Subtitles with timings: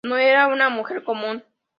[0.03, 1.43] No era una mujer común".